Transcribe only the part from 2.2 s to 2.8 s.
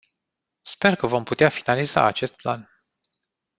plan.